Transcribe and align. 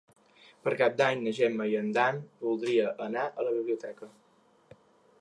Per 0.67 0.71
Cap 0.79 0.95
d'Any 1.01 1.21
na 1.25 1.33
Gemma 1.41 1.69
i 1.73 1.77
en 1.81 1.93
Dan 1.99 2.19
voldria 2.49 2.91
anar 3.09 3.29
a 3.29 3.49
la 3.49 3.57
biblioteca. 3.61 4.15